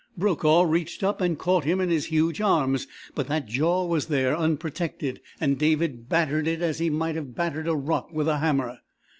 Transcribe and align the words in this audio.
Brokaw 0.17 0.63
reached 0.63 1.03
up 1.03 1.21
and 1.21 1.37
caught 1.37 1.63
him 1.63 1.79
in 1.79 1.91
his 1.91 2.05
huge 2.07 2.41
arms, 2.41 2.87
but 3.13 3.27
that 3.27 3.45
jaw 3.45 3.85
was 3.85 4.07
there, 4.07 4.35
unprotected, 4.35 5.21
and 5.39 5.59
David 5.59 6.09
battered 6.09 6.47
it 6.47 6.63
as 6.63 6.79
he 6.79 6.89
might 6.89 7.13
have 7.13 7.35
battered 7.35 7.67
a 7.67 7.75
rock 7.75 8.11
with 8.11 8.27
a 8.27 8.39
hammer. 8.39 8.79